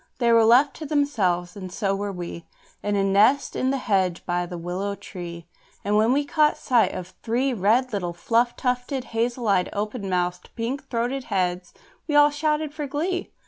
They 0.17 0.31
were 0.31 0.43
left 0.45 0.75
to 0.77 0.85
themselves 0.87 1.55
(and 1.55 1.71
so 1.71 1.95
were 1.95 2.11
we) 2.11 2.47
In 2.81 2.95
a 2.95 3.03
nest 3.03 3.55
in 3.55 3.69
the 3.69 3.77
hedge 3.77 4.25
by 4.25 4.47
the 4.47 4.57
willow 4.57 4.95
tree; 4.95 5.45
And 5.85 5.95
when 5.95 6.11
we 6.11 6.25
caught 6.25 6.57
sight 6.57 6.91
of 6.95 7.13
three 7.21 7.53
red 7.53 7.93
little 7.93 8.11
fluff 8.11 8.55
tufted, 8.55 9.03
hazel 9.13 9.47
eyed, 9.47 9.69
open 9.73 10.09
mouthed, 10.09 10.49
pink 10.55 10.89
throated 10.89 11.25
heads, 11.25 11.71
we 12.07 12.15
all 12.15 12.31
shouted 12.31 12.73
for 12.73 12.87
glee. 12.87 13.31